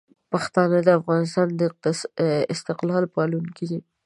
[0.31, 1.61] پښتانه د افغانستان د
[2.53, 3.79] استقلال پالونکي دي.